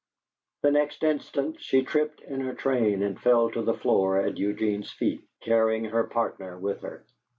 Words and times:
The 0.63 0.71
next 0.71 1.03
instant 1.03 1.61
she 1.61 1.83
tripped 1.83 2.21
in 2.21 2.39
her 2.41 2.55
train 2.55 3.03
and 3.03 3.21
fell 3.21 3.51
to 3.51 3.61
the 3.61 3.75
floor 3.75 4.17
at 4.19 4.39
Eugene's 4.39 4.91
feet, 4.91 5.23
carrying 5.41 5.83
her 5.85 6.05
partner 6.05 6.57
with 6.57 6.81
her. 6.81 7.05